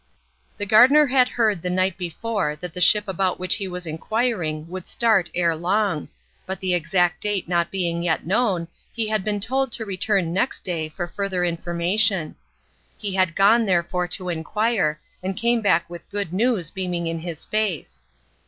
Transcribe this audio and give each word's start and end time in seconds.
The 0.57 0.65
gardener 0.65 1.05
had 1.05 1.29
heard 1.29 1.61
the 1.61 1.69
night 1.69 1.95
before 1.95 2.55
that 2.55 2.73
the 2.73 2.81
ship 2.81 3.07
about 3.07 3.37
which 3.37 3.57
he 3.57 3.67
was 3.67 3.85
inquiring 3.85 4.67
would 4.67 4.87
start 4.87 5.29
ere 5.35 5.55
long, 5.55 6.09
but 6.47 6.59
the 6.59 6.73
exact 6.73 7.21
date 7.21 7.47
not 7.47 7.69
being 7.69 8.01
yet 8.01 8.25
known 8.25 8.67
he 8.91 9.09
had 9.09 9.23
been 9.23 9.39
told 9.39 9.71
to 9.73 9.85
return 9.85 10.33
next 10.33 10.63
day 10.63 10.89
for 10.89 11.07
further 11.07 11.45
information. 11.45 12.35
He 12.97 13.13
had 13.13 13.35
gone 13.35 13.67
therefore 13.67 14.07
to 14.07 14.29
inquire, 14.29 14.99
and 15.21 15.37
came 15.37 15.61
back 15.61 15.87
with 15.87 16.09
good 16.09 16.33
news 16.33 16.71
beaming 16.71 17.05
in 17.05 17.19
his 17.19 17.45
face. 17.45 18.01